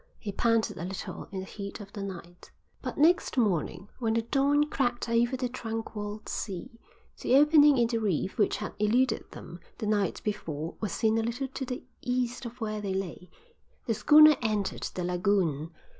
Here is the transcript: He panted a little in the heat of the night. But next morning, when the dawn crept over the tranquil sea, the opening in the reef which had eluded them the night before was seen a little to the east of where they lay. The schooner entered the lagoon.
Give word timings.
He 0.17 0.31
panted 0.31 0.79
a 0.79 0.83
little 0.83 1.27
in 1.31 1.41
the 1.41 1.45
heat 1.45 1.79
of 1.79 1.93
the 1.93 2.01
night. 2.01 2.49
But 2.81 2.97
next 2.97 3.37
morning, 3.37 3.87
when 3.99 4.15
the 4.15 4.23
dawn 4.23 4.63
crept 4.67 5.07
over 5.07 5.37
the 5.37 5.47
tranquil 5.47 6.23
sea, 6.25 6.79
the 7.21 7.35
opening 7.35 7.77
in 7.77 7.85
the 7.87 7.99
reef 7.99 8.35
which 8.39 8.57
had 8.57 8.73
eluded 8.79 9.29
them 9.29 9.59
the 9.77 9.85
night 9.85 10.19
before 10.23 10.73
was 10.81 10.91
seen 10.91 11.19
a 11.19 11.21
little 11.21 11.49
to 11.49 11.65
the 11.65 11.83
east 12.01 12.45
of 12.47 12.59
where 12.59 12.81
they 12.81 12.95
lay. 12.95 13.29
The 13.85 13.93
schooner 13.93 14.35
entered 14.41 14.87
the 14.95 15.03
lagoon. 15.03 15.69